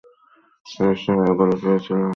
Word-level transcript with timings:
রুশমোরে 0.65 1.23
এগুলো 1.31 1.53
পেয়েছিলাম। 1.61 2.09